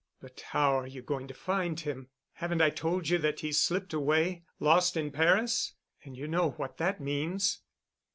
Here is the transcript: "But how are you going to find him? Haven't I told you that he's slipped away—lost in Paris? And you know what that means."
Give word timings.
"But 0.19 0.41
how 0.49 0.79
are 0.79 0.87
you 0.87 1.03
going 1.03 1.27
to 1.27 1.33
find 1.35 1.79
him? 1.79 2.07
Haven't 2.33 2.59
I 2.59 2.71
told 2.71 3.07
you 3.09 3.19
that 3.19 3.41
he's 3.41 3.59
slipped 3.59 3.93
away—lost 3.93 4.97
in 4.97 5.11
Paris? 5.11 5.75
And 6.03 6.17
you 6.17 6.27
know 6.27 6.49
what 6.57 6.77
that 6.77 6.99
means." 6.99 7.61